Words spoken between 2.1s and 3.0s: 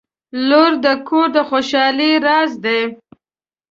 راز دی.